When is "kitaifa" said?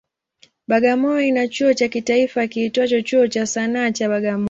1.87-2.47